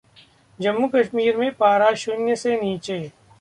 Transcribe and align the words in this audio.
जम्मू-कश्मीर 0.59 1.37
में 1.37 1.51
पारा 1.51 1.93
शून्य 1.95 2.35
से 2.35 2.59
नीचे 2.61 2.99